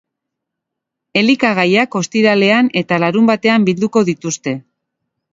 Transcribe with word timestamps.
Elikagaiak 1.19 1.97
ostiralean 1.99 2.71
eta 2.81 2.99
larunbatean 3.03 3.67
bidaliko 3.69 4.03
dituzte. 4.09 4.55